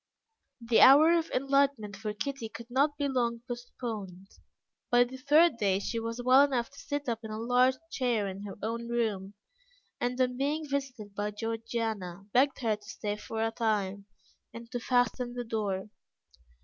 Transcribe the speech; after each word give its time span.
The 0.61 0.81
hour 0.81 1.11
of 1.13 1.29
enlightenment 1.29 1.95
for 1.95 2.11
Kitty 2.11 2.49
could 2.49 2.71
not 2.71 2.97
be 2.97 3.07
long 3.07 3.41
postponed. 3.47 4.29
By 4.89 5.03
the 5.03 5.17
third 5.17 5.57
day 5.57 5.77
she 5.77 5.99
was 5.99 6.19
well 6.25 6.41
enough 6.43 6.71
to 6.71 6.79
sit 6.79 7.07
up 7.07 7.19
in 7.23 7.29
a 7.29 7.37
large 7.37 7.75
chair 7.91 8.27
in 8.27 8.41
her 8.43 8.55
own 8.63 8.87
room, 8.87 9.35
and 9.99 10.19
on 10.19 10.37
being 10.37 10.67
visited 10.67 11.13
by 11.13 11.29
Georgiana, 11.29 12.25
begged 12.33 12.61
her 12.61 12.77
to 12.77 12.81
stay 12.89 13.15
for 13.15 13.43
a 13.45 13.51
time, 13.51 14.07
and 14.51 14.71
to 14.71 14.79
fasten 14.79 15.35
the 15.35 15.43
door. 15.45 15.91